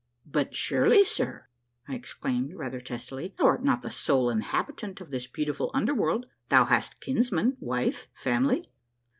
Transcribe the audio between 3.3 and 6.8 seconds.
thou art not the sole inhabitant of this beautiful under world,— thou